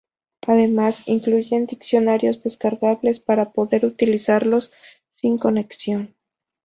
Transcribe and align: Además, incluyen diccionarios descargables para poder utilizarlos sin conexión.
Además, 0.47 1.03
incluyen 1.05 1.67
diccionarios 1.67 2.41
descargables 2.41 3.19
para 3.19 3.51
poder 3.51 3.85
utilizarlos 3.85 4.71
sin 5.11 5.37
conexión. 5.37 6.15